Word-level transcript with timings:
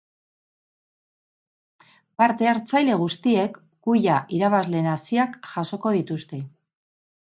Parte-hartzaile 2.23 2.97
guztiek 3.05 3.63
kuia 3.89 4.19
irabazleen 4.41 4.93
haziak 4.97 5.41
jasoko 5.55 5.99
dituzte. 6.03 6.47